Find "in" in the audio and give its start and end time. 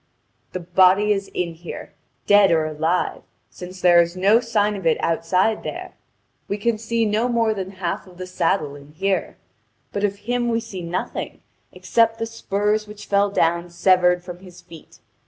1.31-1.53, 8.75-8.93